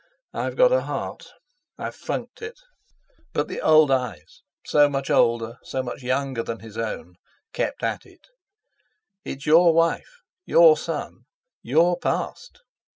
I've 0.33 0.55
got 0.55 0.71
a 0.71 0.81
heart; 0.81 1.29
I've 1.77 1.93
funked 1.95 2.41
it." 2.41 2.59
But 3.33 3.47
the 3.47 3.61
old 3.61 3.91
eyes, 3.91 4.41
so 4.65 4.89
much 4.89 5.11
older, 5.11 5.59
so 5.61 5.83
much 5.83 6.01
younger 6.01 6.41
than 6.41 6.61
his 6.61 6.75
own, 6.75 7.17
kept 7.53 7.83
at 7.83 8.03
it; 8.07 8.25
"It's 9.23 9.45
your 9.45 9.75
wife, 9.75 10.23
your 10.43 10.75
son; 10.75 11.25
your 11.61 11.99
past. 11.99 12.63